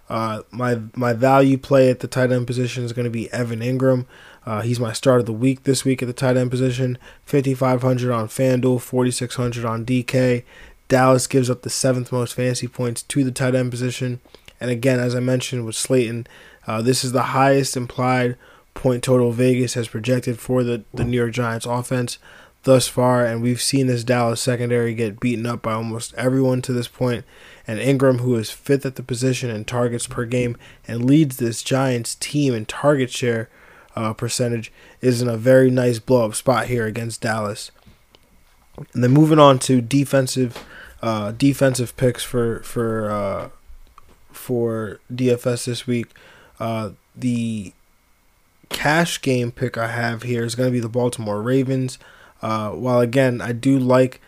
Uh, 0.09 0.41
my 0.51 0.81
my 0.95 1.13
value 1.13 1.57
play 1.57 1.89
at 1.89 1.99
the 1.99 2.07
tight 2.07 2.31
end 2.31 2.47
position 2.47 2.83
is 2.83 2.93
going 2.93 3.05
to 3.05 3.11
be 3.11 3.31
Evan 3.31 3.59
Engram. 3.59 4.05
Uh, 4.45 4.61
he's 4.61 4.79
my 4.79 4.93
start 4.93 5.19
of 5.19 5.25
the 5.25 5.33
week 5.33 5.63
this 5.63 5.83
week 5.83 6.03
at 6.03 6.07
the 6.07 6.13
tight 6.13 6.37
end 6.37 6.51
position. 6.51 6.97
5,500 7.25 8.11
on 8.11 8.27
FanDuel, 8.27 8.79
4,600 8.79 9.65
on 9.65 9.85
DK. 9.85 10.43
Dallas 10.87 11.25
gives 11.25 11.49
up 11.49 11.63
the 11.63 11.69
seventh 11.69 12.11
most 12.11 12.35
fantasy 12.35 12.67
points 12.67 13.01
to 13.03 13.23
the 13.23 13.31
tight 13.31 13.55
end 13.55 13.71
position. 13.71 14.21
And 14.61 14.69
again, 14.69 14.99
as 14.99 15.15
I 15.15 15.19
mentioned 15.19 15.65
with 15.65 15.75
Slayton, 15.75 16.27
uh, 16.67 16.81
this 16.81 17.03
is 17.03 17.11
the 17.11 17.23
highest 17.23 17.75
implied 17.75 18.37
point 18.75 19.03
total 19.03 19.31
Vegas 19.31 19.73
has 19.73 19.87
projected 19.87 20.39
for 20.39 20.63
the, 20.63 20.83
the 20.93 21.03
New 21.03 21.17
York 21.17 21.31
Giants 21.31 21.65
offense 21.65 22.19
thus 22.65 22.87
far. 22.87 23.25
And 23.25 23.41
we've 23.41 23.61
seen 23.61 23.87
this 23.87 24.03
Dallas 24.03 24.41
secondary 24.41 24.93
get 24.93 25.19
beaten 25.19 25.45
up 25.45 25.61
by 25.61 25.73
almost 25.73 26.13
everyone 26.15 26.61
to 26.63 26.73
this 26.73 26.89
point. 26.89 27.23
And 27.65 27.79
Engram, 27.79 28.19
who 28.19 28.35
is 28.35 28.51
fifth 28.51 28.85
at 28.85 28.95
the 28.95 29.03
position 29.03 29.49
in 29.49 29.65
targets 29.65 30.05
per 30.05 30.25
game 30.25 30.57
and 30.87 31.05
leads 31.05 31.37
this 31.37 31.63
Giants 31.63 32.15
team 32.15 32.53
in 32.53 32.65
target 32.65 33.09
share 33.09 33.49
uh, 33.95 34.13
percentage 34.13 34.71
is 35.01 35.21
in 35.21 35.29
a 35.29 35.37
very 35.37 35.71
nice 35.71 35.99
blow 35.99 36.25
up 36.25 36.35
spot 36.35 36.67
here 36.67 36.85
against 36.85 37.21
Dallas. 37.21 37.71
And 38.93 39.03
then 39.03 39.11
moving 39.11 39.39
on 39.39 39.57
to 39.59 39.79
defensive 39.79 40.63
uh, 41.01 41.31
defensive 41.31 41.95
picks 41.97 42.23
for 42.23 42.59
for 42.63 43.09
uh, 43.09 43.49
for 44.31 44.99
DFS 45.13 45.65
this 45.65 45.87
week. 45.87 46.07
Uh, 46.59 46.91
the 47.15 47.73
cash 48.69 49.21
game 49.21 49.51
pick 49.51 49.77
I 49.77 49.87
have 49.87 50.23
here 50.23 50.43
is 50.43 50.55
going 50.55 50.67
to 50.67 50.73
be 50.73 50.79
the 50.79 50.89
Baltimore 50.89 51.41
Ravens. 51.41 51.97
Uh, 52.41 52.71
while 52.71 52.99
again, 52.99 53.41
I 53.41 53.51
do 53.51 53.77
like, 53.79 54.21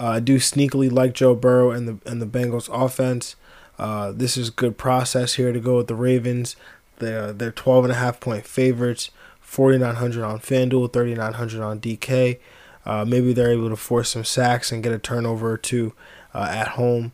uh, 0.00 0.08
I 0.08 0.20
do 0.20 0.36
sneakily 0.36 0.90
like 0.90 1.14
Joe 1.14 1.34
Burrow 1.34 1.70
and 1.70 1.88
the 1.88 2.10
and 2.10 2.20
the 2.20 2.26
Bengals 2.26 2.68
offense. 2.72 3.36
Uh, 3.78 4.12
this 4.12 4.36
is 4.36 4.50
good 4.50 4.76
process 4.78 5.34
here 5.34 5.52
to 5.52 5.60
go 5.60 5.78
with 5.78 5.86
the 5.86 5.94
Ravens. 5.94 6.56
They're 6.98 7.32
they're 7.32 7.52
12 7.52 7.86
and 7.86 7.92
a 7.92 7.96
half 7.96 8.20
point 8.20 8.46
favorites, 8.46 9.10
4900 9.40 10.24
on 10.24 10.40
FanDuel, 10.40 10.92
3900 10.92 11.62
on 11.62 11.80
DK. 11.80 12.38
Uh, 12.84 13.04
maybe 13.04 13.32
they're 13.32 13.52
able 13.52 13.70
to 13.70 13.76
force 13.76 14.10
some 14.10 14.24
sacks 14.24 14.72
and 14.72 14.82
get 14.82 14.92
a 14.92 14.98
turnover 14.98 15.52
or 15.52 15.58
two 15.58 15.92
uh, 16.34 16.48
at 16.50 16.68
home. 16.68 17.12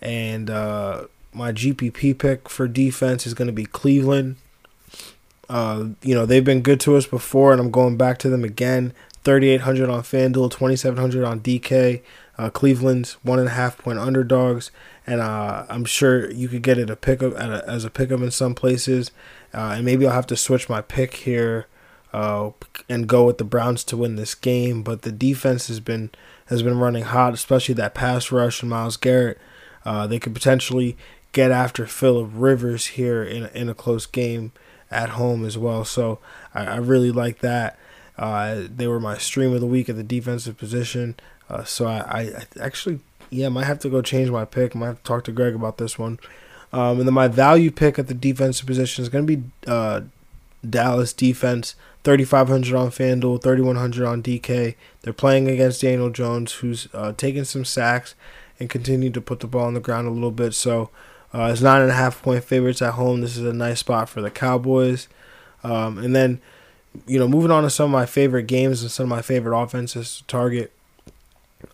And 0.00 0.50
my 1.34 1.52
GPP 1.52 2.16
pick 2.16 2.48
for 2.48 2.68
defense 2.68 3.26
is 3.26 3.34
going 3.34 3.46
to 3.46 3.52
be 3.52 3.66
Cleveland. 3.66 4.36
Uh, 5.48 5.88
you 6.02 6.14
know, 6.14 6.24
they've 6.24 6.44
been 6.44 6.62
good 6.62 6.80
to 6.80 6.96
us 6.96 7.06
before, 7.06 7.52
and 7.52 7.60
I'm 7.60 7.70
going 7.70 7.96
back 7.96 8.18
to 8.18 8.30
them 8.30 8.44
again. 8.44 8.92
3,800 9.24 9.88
on 9.88 10.02
FanDuel, 10.02 10.50
2,700 10.50 11.24
on 11.24 11.40
DK. 11.40 12.02
Uh, 12.36 12.50
Cleveland's 12.50 13.12
one 13.22 13.38
and 13.38 13.48
a 13.48 13.52
half 13.52 13.78
point 13.78 13.98
underdogs, 13.98 14.72
and 15.06 15.20
uh, 15.20 15.66
I'm 15.68 15.84
sure 15.84 16.30
you 16.32 16.48
could 16.48 16.62
get 16.62 16.78
it 16.78 16.90
a 16.90 16.96
pickup 16.96 17.38
at 17.38 17.48
a, 17.48 17.68
as 17.68 17.84
a 17.84 17.90
pickup 17.90 18.20
in 18.20 18.32
some 18.32 18.54
places. 18.54 19.12
Uh, 19.52 19.74
and 19.76 19.84
maybe 19.84 20.04
I'll 20.06 20.12
have 20.12 20.26
to 20.28 20.36
switch 20.36 20.68
my 20.68 20.80
pick 20.80 21.14
here 21.14 21.66
uh, 22.12 22.50
and 22.88 23.06
go 23.06 23.24
with 23.24 23.38
the 23.38 23.44
Browns 23.44 23.84
to 23.84 23.96
win 23.96 24.16
this 24.16 24.34
game. 24.34 24.82
But 24.82 25.02
the 25.02 25.12
defense 25.12 25.68
has 25.68 25.80
been 25.80 26.10
has 26.46 26.62
been 26.62 26.78
running 26.78 27.04
hot, 27.04 27.34
especially 27.34 27.74
that 27.76 27.94
pass 27.94 28.32
rush 28.32 28.62
and 28.62 28.70
Myles 28.70 28.96
Garrett. 28.96 29.38
Uh, 29.84 30.06
they 30.06 30.18
could 30.18 30.34
potentially 30.34 30.96
get 31.32 31.52
after 31.52 31.86
Philip 31.86 32.30
Rivers 32.32 32.86
here 32.86 33.22
in 33.22 33.46
in 33.46 33.68
a 33.68 33.74
close 33.74 34.06
game 34.06 34.50
at 34.90 35.10
home 35.10 35.44
as 35.44 35.56
well. 35.56 35.84
So 35.84 36.18
I, 36.52 36.64
I 36.64 36.76
really 36.76 37.12
like 37.12 37.38
that. 37.40 37.78
Uh, 38.16 38.62
they 38.74 38.86
were 38.86 39.00
my 39.00 39.18
stream 39.18 39.52
of 39.52 39.60
the 39.60 39.66
week 39.66 39.88
at 39.88 39.96
the 39.96 40.02
defensive 40.02 40.56
position. 40.56 41.16
Uh, 41.48 41.64
so 41.64 41.86
I, 41.86 41.98
I, 41.98 42.46
actually, 42.60 43.00
yeah, 43.30 43.48
might 43.48 43.64
have 43.64 43.80
to 43.80 43.88
go 43.88 44.02
change 44.02 44.30
my 44.30 44.44
pick. 44.44 44.74
Might 44.74 44.86
have 44.86 44.98
to 44.98 45.02
talk 45.02 45.24
to 45.24 45.32
Greg 45.32 45.54
about 45.54 45.78
this 45.78 45.98
one. 45.98 46.18
Um, 46.72 46.98
and 46.98 47.06
then 47.06 47.14
my 47.14 47.28
value 47.28 47.70
pick 47.70 47.98
at 47.98 48.08
the 48.08 48.14
defensive 48.14 48.66
position 48.66 49.02
is 49.02 49.08
going 49.08 49.26
to 49.26 49.36
be 49.36 49.44
uh, 49.66 50.02
Dallas 50.68 51.12
defense. 51.12 51.74
3,500 52.04 52.74
on 52.74 52.90
FanDuel, 52.90 53.42
3,100 53.42 54.06
on 54.06 54.22
DK. 54.22 54.74
They're 55.00 55.12
playing 55.12 55.48
against 55.48 55.80
Daniel 55.80 56.10
Jones, 56.10 56.52
who's 56.54 56.86
uh, 56.92 57.12
taking 57.16 57.44
some 57.44 57.64
sacks 57.64 58.14
and 58.60 58.68
continued 58.68 59.14
to 59.14 59.22
put 59.22 59.40
the 59.40 59.46
ball 59.46 59.64
on 59.64 59.74
the 59.74 59.80
ground 59.80 60.06
a 60.06 60.10
little 60.10 60.30
bit. 60.30 60.52
So 60.52 60.90
uh, 61.32 61.50
it's 61.50 61.62
nine 61.62 61.80
and 61.80 61.90
a 61.90 61.94
half 61.94 62.22
point 62.22 62.44
favorites 62.44 62.82
at 62.82 62.94
home. 62.94 63.22
This 63.22 63.36
is 63.36 63.44
a 63.44 63.54
nice 63.54 63.80
spot 63.80 64.08
for 64.08 64.20
the 64.20 64.30
Cowboys. 64.30 65.08
Um, 65.62 65.96
and 65.98 66.14
then, 66.14 66.40
you 67.06 67.18
know, 67.18 67.28
moving 67.28 67.50
on 67.50 67.62
to 67.64 67.70
some 67.70 67.86
of 67.86 67.90
my 67.90 68.06
favorite 68.06 68.46
games 68.46 68.82
and 68.82 68.90
some 68.90 69.04
of 69.04 69.10
my 69.10 69.22
favorite 69.22 69.58
offenses 69.58 70.18
to 70.18 70.24
target. 70.24 70.72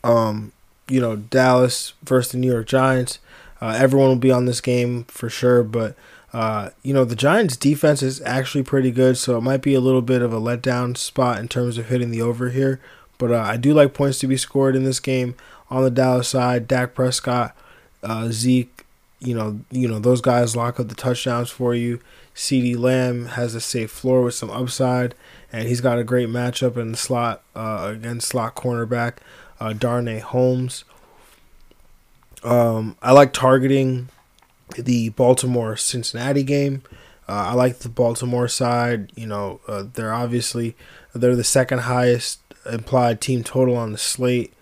Um, 0.03 0.53
you 0.89 1.01
know, 1.01 1.17
Dallas 1.17 1.95
versus 2.03 2.33
the 2.33 2.39
New 2.39 2.51
York 2.51 2.67
Giants. 2.67 3.19
Uh, 3.61 3.77
everyone 3.79 4.09
will 4.09 4.17
be 4.17 4.33
on 4.33 4.47
this 4.47 4.61
game 4.61 5.05
for 5.05 5.29
sure, 5.29 5.63
but 5.63 5.95
uh, 6.33 6.71
you 6.83 6.95
know 6.95 7.05
the 7.05 7.17
Giants' 7.17 7.57
defense 7.57 8.03
is 8.03 8.21
actually 8.23 8.63
pretty 8.63 8.91
good, 8.91 9.19
so 9.19 9.37
it 9.37 9.43
might 9.43 9.63
be 9.63 9.75
a 9.75 9.81
little 9.81 10.03
bit 10.03 10.23
of 10.23 10.33
a 10.33 10.41
letdown 10.41 10.97
spot 10.97 11.39
in 11.39 11.49
terms 11.49 11.77
of 11.77 11.89
hitting 11.89 12.11
the 12.11 12.23
over 12.23 12.51
here. 12.51 12.81
But 13.19 13.33
uh, 13.33 13.41
I 13.41 13.57
do 13.57 13.75
like 13.75 13.93
points 13.93 14.19
to 14.21 14.27
be 14.27 14.37
scored 14.37 14.75
in 14.75 14.85
this 14.85 15.01
game 15.01 15.35
on 15.69 15.83
the 15.83 15.91
Dallas 15.91 16.29
side. 16.29 16.67
Dak 16.67 16.95
Prescott, 16.95 17.55
uh, 18.03 18.29
Zeke, 18.31 18.85
you 19.19 19.35
know, 19.35 19.61
you 19.71 19.89
know 19.89 19.99
those 19.99 20.23
guys 20.23 20.57
lock 20.57 20.81
up 20.81 20.89
the 20.89 20.95
touchdowns 20.95 21.51
for 21.51 21.75
you. 21.75 22.01
CeeDee 22.41 22.79
Lamb 22.79 23.27
has 23.27 23.55
a 23.55 23.61
safe 23.61 23.91
floor 23.91 24.23
with 24.23 24.35
some 24.35 24.49
upside, 24.49 25.15
and 25.53 25.69
he's 25.69 25.83
got 25.83 25.99
a 25.99 26.05
great 26.05 26.31
matchup 26.31 26.79
in 26.79 26.93
the 26.93 26.97
slot 26.97 27.43
uh, 27.55 27.93
against 27.93 28.29
slot 28.29 28.57
cornerback 28.57 29.17
uh, 29.61 29.75
Darnay 29.75 30.21
Holmes. 30.21 30.85
Um, 32.43 32.97
I 33.03 33.13
like 33.13 33.35
targeting 33.35 34.09
the 34.75 35.11
Baltimore 35.11 35.77
Cincinnati 35.77 36.43
game. 36.43 36.83
Uh, 37.29 37.49
I 37.49 37.53
like 37.53 37.81
the 37.81 37.91
Baltimore 37.91 38.49
side. 38.49 39.13
You 39.15 39.27
know, 39.27 39.61
uh, 39.69 39.85
they're 39.93 40.15
obviously 40.15 40.75
they're 41.15 41.37
the 41.37 41.45
second 41.45 41.81
highest 41.81 42.41
implied 42.65 43.21
team 43.21 43.45
total 43.45 43.77
on 43.77 43.93
the 43.93 43.99
slate, 43.99 44.55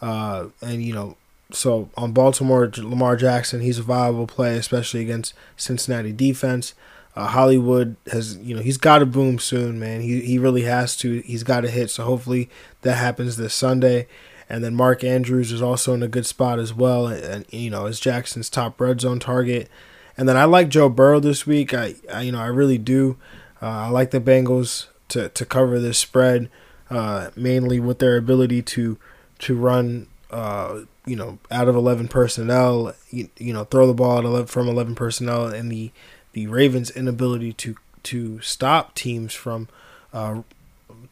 uh, 0.00 0.46
and 0.62 0.84
you 0.84 0.94
know 0.94 1.16
so 1.50 1.90
on 1.96 2.12
Baltimore, 2.12 2.70
Lamar 2.76 3.16
Jackson, 3.16 3.60
he's 3.60 3.80
a 3.80 3.82
viable 3.82 4.28
play, 4.28 4.56
especially 4.56 5.00
against 5.00 5.34
Cincinnati 5.56 6.12
defense. 6.12 6.74
Uh, 7.16 7.28
Hollywood 7.28 7.96
has, 8.10 8.36
you 8.38 8.56
know, 8.56 8.62
he's 8.62 8.76
got 8.76 8.98
to 8.98 9.06
boom 9.06 9.38
soon, 9.38 9.78
man. 9.78 10.00
He 10.00 10.20
he 10.22 10.38
really 10.38 10.62
has 10.62 10.96
to. 10.98 11.20
He's 11.20 11.44
got 11.44 11.60
to 11.60 11.70
hit. 11.70 11.90
So 11.90 12.04
hopefully 12.04 12.50
that 12.82 12.96
happens 12.96 13.36
this 13.36 13.54
Sunday. 13.54 14.06
And 14.48 14.62
then 14.62 14.74
Mark 14.74 15.02
Andrews 15.02 15.52
is 15.52 15.62
also 15.62 15.94
in 15.94 16.02
a 16.02 16.08
good 16.08 16.26
spot 16.26 16.58
as 16.58 16.74
well, 16.74 17.06
and, 17.06 17.24
and 17.24 17.46
you 17.50 17.70
know, 17.70 17.86
is 17.86 17.98
Jackson's 17.98 18.50
top 18.50 18.80
red 18.80 19.00
zone 19.00 19.18
target. 19.18 19.70
And 20.18 20.28
then 20.28 20.36
I 20.36 20.44
like 20.44 20.68
Joe 20.68 20.88
Burrow 20.88 21.18
this 21.18 21.46
week. 21.46 21.72
I, 21.72 21.94
I 22.12 22.22
you 22.22 22.32
know, 22.32 22.40
I 22.40 22.46
really 22.46 22.78
do. 22.78 23.16
Uh, 23.62 23.66
I 23.66 23.88
like 23.88 24.10
the 24.10 24.20
Bengals 24.20 24.88
to 25.08 25.28
to 25.30 25.46
cover 25.46 25.78
this 25.78 25.98
spread, 25.98 26.50
uh, 26.90 27.30
mainly 27.36 27.80
with 27.80 28.00
their 28.00 28.16
ability 28.16 28.60
to 28.62 28.98
to 29.40 29.56
run 29.56 30.08
uh, 30.30 30.80
you 31.06 31.16
know, 31.16 31.38
out 31.50 31.68
of 31.68 31.76
11 31.76 32.08
personnel, 32.08 32.94
you, 33.10 33.28
you 33.38 33.52
know, 33.52 33.64
throw 33.64 33.86
the 33.86 33.94
ball 33.94 34.24
11, 34.24 34.46
from 34.46 34.68
11 34.68 34.94
personnel 34.94 35.46
and 35.46 35.70
the, 35.70 35.92
the 36.34 36.46
Ravens' 36.46 36.90
inability 36.90 37.52
to, 37.54 37.76
to 38.04 38.40
stop 38.40 38.94
teams 38.94 39.32
from 39.32 39.68
uh, 40.12 40.42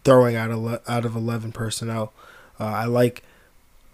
throwing 0.04 0.36
out 0.36 0.50
of, 0.50 0.80
out 0.86 1.04
of 1.04 1.16
11 1.16 1.52
personnel. 1.52 2.12
Uh, 2.60 2.64
I 2.64 2.84
like 2.84 3.24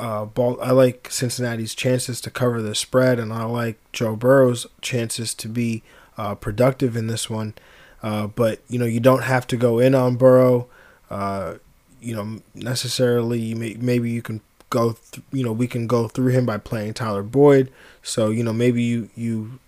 uh, 0.01 0.25
ball, 0.25 0.59
I 0.61 0.71
like 0.71 1.09
Cincinnati's 1.11 1.75
chances 1.75 2.21
to 2.21 2.31
cover 2.31 2.63
the 2.63 2.75
spread, 2.75 3.19
and 3.19 3.33
I 3.33 3.45
like 3.45 3.79
Joe 3.93 4.17
Burrow's 4.17 4.67
chances 4.81 5.35
to 5.35 5.49
be 5.49 5.83
uh, 6.17 6.35
productive 6.35 6.97
in 6.97 7.09
this 7.09 7.29
one. 7.29 7.55
Uh, 8.03 8.29
but 8.29 8.61
you 8.69 8.79
know, 8.79 8.85
you 8.85 9.01
don't 9.01 9.23
have 9.23 9.47
to 9.49 9.57
go 9.57 9.79
in 9.79 9.95
on 9.95 10.17
Burrow. 10.17 10.69
Uh, 11.11 11.55
you 12.01 12.15
know, 12.15 12.41
necessarily. 12.55 13.55
May, 13.55 13.75
maybe 13.75 14.11
you 14.11 14.23
can 14.23 14.41
go, 14.71 14.97
th- 15.11 15.25
you 15.33 15.43
know, 15.43 15.53
we 15.53 15.67
can 15.67 15.87
go 15.87 16.07
through 16.07 16.33
him 16.33 16.47
by 16.47 16.59
playing 16.59 16.95
Tyler 16.95 17.25
Boyd. 17.25 17.73
So 18.03 18.31
you 18.31 18.45
know, 18.45 18.53
maybe 18.53 18.83
you 18.83 19.11
you, 19.17 19.59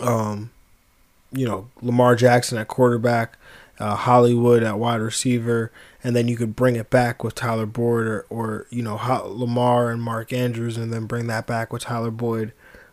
um, 0.00 0.50
you 1.32 1.46
know, 1.46 1.68
Lamar 1.82 2.14
Jackson 2.16 2.58
at 2.58 2.68
quarterback, 2.68 3.36
uh, 3.78 3.96
Hollywood 3.96 4.62
at 4.62 4.78
wide 4.78 5.00
receiver, 5.00 5.72
and 6.02 6.14
then 6.14 6.28
you 6.28 6.36
could 6.36 6.54
bring 6.54 6.76
it 6.76 6.90
back 6.90 7.24
with 7.24 7.34
Tyler 7.34 7.66
Boyd 7.66 8.06
or, 8.06 8.26
or 8.30 8.66
you 8.70 8.82
know 8.82 8.96
Lamar 9.26 9.90
and 9.90 10.02
Mark 10.02 10.32
Andrews, 10.32 10.76
and 10.76 10.92
then 10.92 11.06
bring 11.06 11.26
that 11.26 11.46
back 11.46 11.72
with 11.72 11.82
Tyler 11.82 12.10
Boyd. 12.10 12.52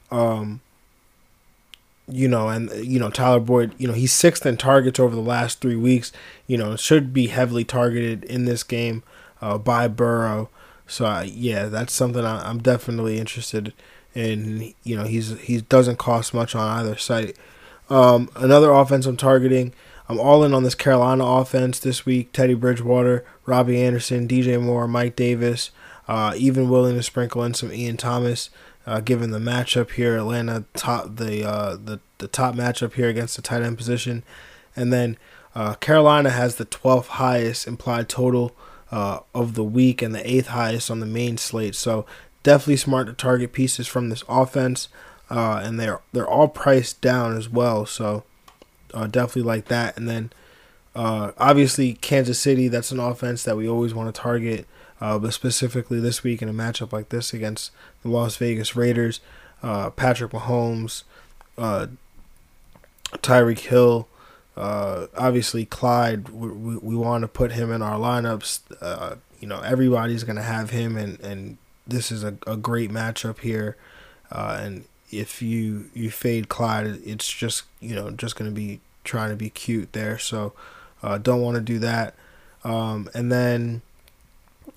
Um, 0.09 0.61
you 2.07 2.27
know, 2.27 2.49
and 2.49 2.71
you 2.85 2.99
know 2.99 3.09
Tyler 3.09 3.39
Boyd, 3.39 3.73
you 3.77 3.87
know 3.87 3.93
he's 3.93 4.11
sixth 4.11 4.45
in 4.45 4.57
targets 4.57 4.99
over 4.99 5.15
the 5.15 5.21
last 5.21 5.61
three 5.61 5.75
weeks. 5.75 6.11
You 6.47 6.57
know, 6.57 6.75
should 6.75 7.13
be 7.13 7.27
heavily 7.27 7.63
targeted 7.63 8.23
in 8.23 8.45
this 8.45 8.63
game 8.63 9.03
uh, 9.41 9.57
by 9.57 9.87
Burrow. 9.87 10.49
So 10.87 11.05
uh, 11.05 11.25
yeah, 11.27 11.67
that's 11.67 11.93
something 11.93 12.25
I, 12.25 12.49
am 12.49 12.59
definitely 12.59 13.17
interested 13.17 13.73
in. 14.13 14.73
You 14.83 14.97
know, 14.97 15.03
he's 15.03 15.37
he 15.39 15.61
doesn't 15.61 15.97
cost 15.97 16.33
much 16.33 16.55
on 16.55 16.79
either 16.79 16.97
site. 16.97 17.37
Um, 17.89 18.29
another 18.35 18.71
offense 18.71 19.05
I'm 19.05 19.17
targeting. 19.17 19.73
I'm 20.07 20.19
all 20.19 20.43
in 20.43 20.53
on 20.53 20.63
this 20.63 20.75
Carolina 20.75 21.25
offense 21.25 21.79
this 21.79 22.05
week. 22.05 22.33
Teddy 22.33 22.53
Bridgewater, 22.53 23.23
Robbie 23.45 23.81
Anderson, 23.81 24.27
DJ 24.27 24.61
Moore, 24.61 24.87
Mike 24.87 25.15
Davis. 25.15 25.71
Uh, 26.07 26.33
even 26.35 26.69
willing 26.69 26.95
to 26.95 27.03
sprinkle 27.03 27.43
in 27.43 27.53
some 27.53 27.71
Ian 27.71 27.95
Thomas, 27.95 28.49
uh, 28.85 28.99
given 28.99 29.31
the 29.31 29.39
matchup 29.39 29.91
here. 29.91 30.17
Atlanta 30.17 30.65
top 30.73 31.15
the 31.15 31.47
uh, 31.47 31.77
the 31.77 31.99
the 32.17 32.27
top 32.27 32.55
matchup 32.55 32.93
here 32.93 33.07
against 33.07 33.35
the 33.35 33.41
tight 33.41 33.61
end 33.61 33.77
position, 33.77 34.23
and 34.75 34.91
then 34.91 35.17
uh, 35.55 35.75
Carolina 35.75 36.29
has 36.29 36.55
the 36.55 36.65
12th 36.65 37.07
highest 37.07 37.67
implied 37.67 38.07
total 38.07 38.55
uh, 38.91 39.19
of 39.33 39.55
the 39.55 39.63
week 39.63 40.01
and 40.01 40.13
the 40.15 40.29
eighth 40.29 40.47
highest 40.47 40.89
on 40.89 40.99
the 40.99 41.05
main 41.05 41.37
slate. 41.37 41.75
So 41.75 42.05
definitely 42.43 42.77
smart 42.77 43.07
to 43.07 43.13
target 43.13 43.53
pieces 43.53 43.87
from 43.87 44.09
this 44.09 44.23
offense, 44.27 44.89
uh, 45.29 45.61
and 45.63 45.79
they're 45.79 46.01
they're 46.11 46.27
all 46.27 46.47
priced 46.47 47.01
down 47.01 47.37
as 47.37 47.49
well. 47.49 47.85
So 47.85 48.23
uh, 48.93 49.07
definitely 49.07 49.43
like 49.43 49.65
that. 49.65 49.97
And 49.97 50.07
then 50.07 50.31
uh, 50.95 51.31
obviously 51.37 51.93
Kansas 51.93 52.39
City, 52.39 52.67
that's 52.67 52.91
an 52.91 52.99
offense 52.99 53.43
that 53.43 53.57
we 53.57 53.67
always 53.67 53.93
want 53.93 54.13
to 54.13 54.21
target. 54.21 54.67
Uh, 54.99 55.17
but 55.17 55.33
specifically 55.33 55.99
this 55.99 56.23
week 56.23 56.43
in 56.43 56.49
a 56.49 56.53
matchup 56.53 56.93
like 56.93 57.09
this 57.09 57.33
against 57.33 57.71
the 58.03 58.09
Las 58.09 58.35
Vegas 58.37 58.75
Raiders, 58.75 59.19
uh, 59.63 59.89
Patrick 59.89 60.31
Mahomes, 60.31 61.03
Tyreek 63.17 63.59
Hill, 63.59 64.07
uh, 64.55 65.07
obviously, 65.17 65.65
Clyde, 65.65 66.29
we, 66.29 66.49
we, 66.49 66.77
we, 66.77 66.95
want 66.95 67.21
to 67.21 67.27
put 67.27 67.53
him 67.53 67.71
in 67.71 67.81
our 67.81 67.97
lineups. 67.97 68.59
Uh, 68.81 69.15
you 69.39 69.47
know 69.47 69.61
everybody's 69.61 70.23
gonna 70.23 70.43
have 70.43 70.71
him, 70.71 70.97
and 70.97 71.19
and 71.21 71.57
this 71.91 72.11
is 72.11 72.23
a, 72.23 72.35
a 72.47 72.57
great 72.57 72.89
matchup 72.89 73.39
here. 73.39 73.77
Uh, 74.31 74.59
and 74.61 74.85
if 75.11 75.41
you 75.41 75.89
you 75.93 76.09
fade 76.09 76.49
Clyde, 76.49 76.87
it's 77.05 77.29
just 77.31 77.63
you 77.79 77.95
know 77.95 78.09
just 78.11 78.35
gonna 78.35 78.51
be 78.51 78.79
trying 79.03 79.29
to 79.29 79.35
be 79.35 79.49
cute 79.49 79.93
there. 79.93 80.17
So 80.17 80.53
uh, 81.03 81.17
don't 81.17 81.41
want 81.41 81.55
to 81.55 81.61
do 81.61 81.79
that. 81.79 82.15
Um, 82.63 83.09
and 83.13 83.31
then 83.31 83.81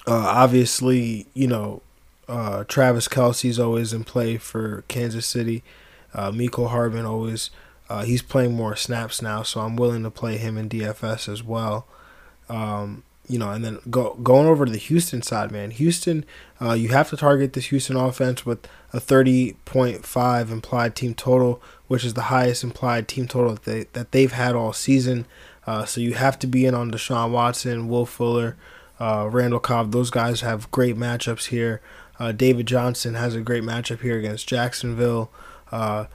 uh, 0.07 0.15
obviously 0.15 1.27
you 1.35 1.47
know 1.47 1.83
uh, 2.29 2.65
Travis 2.65 3.09
Kelce's 3.09 3.59
always 3.59 3.93
in 3.93 4.05
play 4.05 4.37
for 4.37 4.85
Kansas 4.89 5.27
City. 5.27 5.63
Uh, 6.13 6.31
Mecole 6.31 6.71
Hardman 6.71 7.07
always 7.07 7.51
uh, 7.89 8.03
he's 8.05 8.23
playing 8.23 8.55
more 8.55 8.77
snaps 8.77 9.21
now, 9.21 9.43
so 9.43 9.61
I'm 9.61 9.77
willing 9.77 10.03
to 10.05 10.11
play 10.11 10.39
him 10.39 10.57
in 10.57 10.69
DFS 10.69 11.29
as 11.29 11.43
well. 11.43 11.87
Um, 12.49 13.03
you 13.29 13.39
know, 13.39 13.51
and 13.51 13.65
then 13.65 13.79
go 13.91 14.15
going 14.23 14.47
over 14.47 14.65
to 14.65 14.73
the 14.73 14.79
Houston 14.79 15.23
side, 15.23 15.51
man. 15.51 15.71
Houston, 15.71 16.25
uh, 16.61 16.73
you 16.73 16.89
have 16.89 17.11
to 17.11 17.17
target 17.17 17.53
this 17.53 17.67
Houston 17.67 17.97
offense 17.97 18.45
with 18.45 18.67
a 18.93 19.01
30.5 19.01 20.51
implied 20.51 20.95
team 20.95 21.15
total, 21.15 21.63
which 21.87 22.05
is 22.05 22.15
the 22.15 22.23
highest 22.23 22.63
implied 22.63 23.09
team 23.09 23.27
total 23.27 23.55
that, 23.55 23.65
they, 23.65 23.85
that 23.95 24.13
they've 24.13 24.33
had 24.33 24.55
all 24.55 24.73
season. 24.73 25.27
Uh, 25.67 25.85
so 25.85 26.01
you 26.01 26.15
have 26.15 26.39
to 26.39 26.47
be 26.47 26.67
in 26.67 26.75
on 26.75 26.91
Deshaun 26.91 27.31
Watson, 27.31 27.89
Will 27.89 28.07
Fuller, 28.07 28.57
uh, 29.01 29.29
Randall 29.31 29.61
Cobb. 29.61 29.93
Those 29.93 30.11
guys 30.11 30.43
have 30.43 30.71
great 30.71 30.97
matchups 30.97 31.47
here. 31.47 31.81
Uh, 32.19 32.33
David 32.33 32.67
Johnson 32.67 33.15
has 33.15 33.35
a 33.35 33.41
great 33.41 33.63
matchup 33.63 34.03
here 34.03 34.19
against 34.19 34.47
Jacksonville. 34.47 35.31
Uh, 35.73 36.07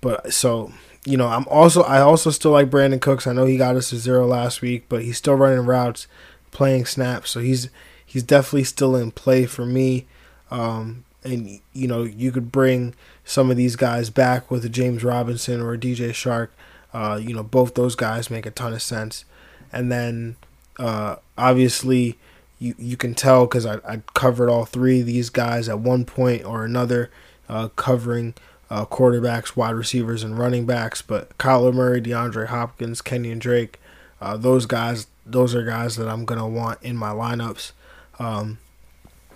but 0.00 0.32
so 0.32 0.72
you 1.06 1.16
know, 1.16 1.28
I'm 1.28 1.46
also 1.48 1.82
I 1.82 2.00
also 2.00 2.30
still 2.30 2.50
like 2.50 2.70
Brandin 2.70 3.00
Cooks. 3.00 3.26
I 3.26 3.32
know 3.32 3.46
he 3.46 3.56
got 3.56 3.76
us 3.76 3.90
to 3.90 3.96
zero 3.96 4.26
last 4.26 4.60
week, 4.60 4.84
but 4.88 5.02
he's 5.02 5.16
still 5.16 5.34
running 5.34 5.64
routes, 5.64 6.06
playing 6.50 6.86
snaps, 6.86 7.30
so 7.30 7.40
he's 7.40 7.68
he's 8.04 8.22
definitely 8.22 8.64
still 8.64 8.96
in 8.96 9.10
play 9.10 9.46
for 9.46 9.64
me. 9.64 10.06
Um, 10.50 11.04
and 11.22 11.60
you 11.72 11.86
know, 11.86 12.02
you 12.02 12.32
could 12.32 12.50
bring 12.50 12.94
some 13.24 13.50
of 13.50 13.56
these 13.56 13.76
guys 13.76 14.10
back 14.10 14.50
with 14.50 14.64
a 14.64 14.68
James 14.68 15.04
Robinson 15.04 15.60
or 15.60 15.74
a 15.74 15.78
DJ 15.78 16.10
Chark. 16.10 16.48
Uh, 16.92 17.20
you 17.22 17.34
know, 17.34 17.42
both 17.42 17.74
those 17.74 17.94
guys 17.94 18.30
make 18.30 18.46
a 18.46 18.50
ton 18.50 18.72
of 18.72 18.82
sense. 18.82 19.24
And 19.72 19.92
then 19.92 20.36
uh, 20.78 21.16
obviously 21.38 22.18
you 22.58 22.74
you 22.78 22.96
can 22.96 23.14
tell 23.14 23.46
because 23.46 23.66
I, 23.66 23.76
I 23.86 24.02
covered 24.14 24.50
all 24.50 24.64
three 24.64 25.00
of 25.00 25.06
these 25.06 25.30
guys 25.30 25.68
at 25.68 25.78
one 25.78 26.04
point 26.04 26.44
or 26.44 26.64
another, 26.64 27.10
uh, 27.48 27.68
covering 27.68 28.34
uh, 28.70 28.86
quarterbacks, 28.86 29.56
wide 29.56 29.74
receivers, 29.74 30.22
and 30.22 30.38
running 30.38 30.66
backs. 30.66 31.02
But 31.02 31.36
Kyler 31.38 31.74
Murray, 31.74 32.00
DeAndre 32.00 32.46
Hopkins, 32.46 33.02
Kenyan 33.02 33.38
Drake, 33.38 33.80
uh, 34.20 34.36
those 34.36 34.66
guys, 34.66 35.06
those 35.32 35.54
are 35.54 35.64
guys 35.64 35.96
that 35.96 36.08
I'm 36.08 36.24
gonna 36.24 36.48
want 36.48 36.82
in 36.82 36.96
my 36.96 37.10
lineups. 37.10 37.72
Um, 38.18 38.58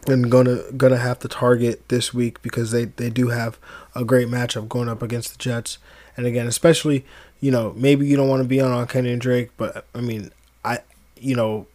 and 0.07 0.31
gonna 0.31 0.71
gonna 0.77 0.99
have 0.99 1.19
to 1.21 1.29
target 1.29 1.89
this 1.89 2.13
week 2.13 2.43
because 2.43 2.71
they, 2.71 2.87
they 2.87 3.11
do 3.11 3.29
have 3.29 3.59
a 3.95 4.05
great 4.05 4.29
matchup 4.29 4.69
going 4.69 4.89
up 4.89 5.03
against 5.03 5.33
the 5.33 5.39
Jets. 5.39 5.79
And 6.17 6.27
again, 6.27 6.47
especially 6.47 7.05
you 7.41 7.51
know 7.51 7.73
maybe 7.77 8.07
you 8.07 8.17
don't 8.17 8.29
want 8.29 8.43
to 8.43 8.49
be 8.49 8.61
on 8.61 8.71
on 8.71 8.87
Kenyan 8.87 9.19
Drake, 9.19 9.51
but 9.57 9.87
I 9.95 10.01
mean 10.01 10.31
I 10.65 10.81
you 11.17 11.35
know 11.35 11.67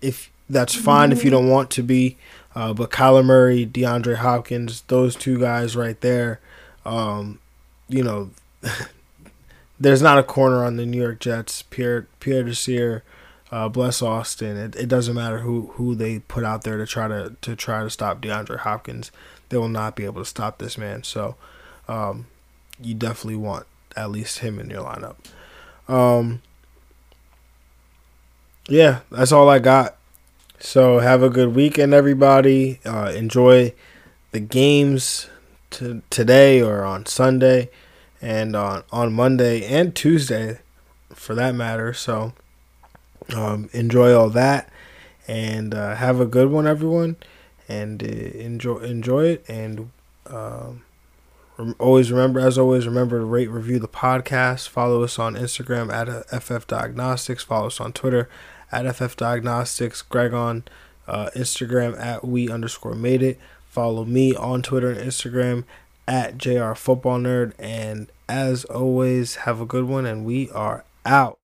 if 0.00 0.30
that's 0.50 0.74
fine 0.74 1.12
if 1.12 1.24
you 1.24 1.30
don't 1.30 1.48
want 1.48 1.70
to 1.72 1.82
be. 1.82 2.16
Uh, 2.54 2.72
but 2.72 2.90
Kyler 2.90 3.24
Murray, 3.24 3.66
DeAndre 3.66 4.16
Hopkins, 4.16 4.82
those 4.88 5.14
two 5.14 5.38
guys 5.38 5.76
right 5.76 6.00
there, 6.00 6.40
um, 6.84 7.38
you 7.88 8.02
know, 8.02 8.30
there's 9.80 10.02
not 10.02 10.18
a 10.18 10.22
corner 10.22 10.64
on 10.64 10.76
the 10.76 10.86
New 10.86 11.00
York 11.00 11.20
Jets. 11.20 11.62
Pierre 11.62 12.06
Pierre 12.20 12.42
Desir, 12.42 13.04
uh, 13.50 13.68
bless 13.68 14.02
Austin. 14.02 14.56
It, 14.56 14.76
it 14.76 14.88
doesn't 14.88 15.14
matter 15.14 15.38
who, 15.38 15.72
who 15.74 15.94
they 15.94 16.20
put 16.20 16.44
out 16.44 16.64
there 16.64 16.76
to 16.76 16.86
try 16.86 17.08
to 17.08 17.34
to 17.40 17.56
try 17.56 17.82
to 17.82 17.90
stop 17.90 18.20
DeAndre 18.20 18.58
Hopkins. 18.58 19.10
They 19.48 19.56
will 19.56 19.68
not 19.68 19.96
be 19.96 20.04
able 20.04 20.22
to 20.22 20.28
stop 20.28 20.58
this 20.58 20.76
man. 20.76 21.02
So, 21.04 21.36
um, 21.88 22.26
you 22.80 22.94
definitely 22.94 23.36
want 23.36 23.66
at 23.96 24.10
least 24.10 24.40
him 24.40 24.58
in 24.58 24.70
your 24.70 24.84
lineup. 24.84 25.16
Um, 25.88 26.42
yeah, 28.68 29.00
that's 29.10 29.32
all 29.32 29.48
I 29.48 29.58
got. 29.58 29.96
So 30.60 30.98
have 30.98 31.22
a 31.22 31.30
good 31.30 31.54
weekend, 31.54 31.94
everybody. 31.94 32.80
Uh, 32.84 33.12
enjoy 33.14 33.72
the 34.32 34.40
games 34.40 35.28
to 35.70 36.02
today 36.10 36.60
or 36.60 36.84
on 36.84 37.06
Sunday, 37.06 37.70
and 38.20 38.54
on 38.54 38.82
on 38.92 39.12
Monday 39.12 39.64
and 39.64 39.94
Tuesday, 39.94 40.58
for 41.14 41.34
that 41.34 41.54
matter. 41.54 41.94
So 41.94 42.34
um, 43.34 43.68
enjoy 43.72 44.14
all 44.14 44.30
that, 44.30 44.70
and 45.26 45.74
uh, 45.74 45.94
have 45.96 46.20
a 46.20 46.26
good 46.26 46.50
one, 46.50 46.66
everyone, 46.66 47.16
and 47.68 48.02
uh, 48.02 48.06
enjoy 48.06 48.78
enjoy 48.78 49.26
it. 49.26 49.44
And 49.48 49.90
um, 50.26 50.84
always 51.78 52.10
remember, 52.10 52.40
as 52.40 52.58
always, 52.58 52.86
remember 52.86 53.18
to 53.18 53.24
rate, 53.24 53.50
review 53.50 53.78
the 53.78 53.88
podcast. 53.88 54.68
Follow 54.68 55.02
us 55.02 55.18
on 55.18 55.34
Instagram 55.34 55.92
at 55.92 56.42
FF 56.42 56.66
Diagnostics. 56.66 57.44
Follow 57.44 57.66
us 57.66 57.80
on 57.80 57.92
Twitter 57.92 58.28
at 58.70 58.94
FF 58.94 59.16
Diagnostics, 59.16 60.02
Greg 60.02 60.32
on 60.32 60.64
uh, 61.06 61.30
Instagram 61.34 61.98
at 61.98 62.26
we 62.26 62.50
underscore 62.50 62.94
made 62.94 63.22
it. 63.22 63.38
Follow 63.66 64.04
me 64.04 64.34
on 64.34 64.62
Twitter 64.62 64.90
and 64.90 65.00
Instagram 65.00 65.64
at 66.06 66.38
JR 66.38 66.72
Football 66.74 67.20
Nerd. 67.20 67.52
And 67.58 68.08
as 68.28 68.64
always, 68.66 69.36
have 69.36 69.60
a 69.60 69.66
good 69.66 69.84
one, 69.84 70.06
and 70.06 70.24
we 70.24 70.50
are 70.50 70.84
out. 71.04 71.38